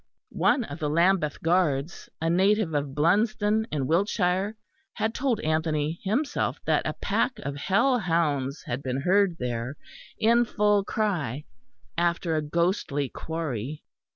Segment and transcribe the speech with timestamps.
[0.33, 4.55] One of the Lambeth guards, a native of Blunsdon, in Wiltshire,
[4.93, 9.77] had told Anthony himself that a pack of hell hounds had been heard there,
[10.17, 11.45] in full cry
[11.99, 13.83] after a ghostly quarry.